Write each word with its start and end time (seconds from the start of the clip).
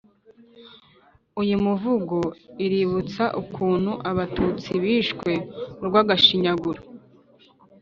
uyu 1.41 1.55
muvugo 1.65 2.17
uributsa 2.65 3.23
ukuntu 3.41 3.91
abatutsi 4.09 4.71
bishwe 4.83 5.31
urwagashinyaguro 5.81 6.81